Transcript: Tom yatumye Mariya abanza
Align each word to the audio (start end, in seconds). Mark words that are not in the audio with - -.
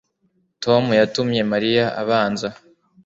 Tom 0.63 0.83
yatumye 0.99 1.41
Mariya 1.51 1.85
abanza 2.01 2.47